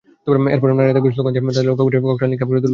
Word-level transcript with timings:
এরপর 0.53 0.69
নারায়ে 0.77 0.95
তাকবির 0.95 1.13
স্লোগান 1.15 1.31
দিয়ে 1.35 1.43
তাঁদের 1.55 1.67
লক্ষ্য 1.69 1.85
করে 1.87 1.99
ককটেল 2.09 2.29
নিক্ষেপ 2.29 2.47
করে 2.47 2.49
দুর্বৃত্তরা। 2.53 2.69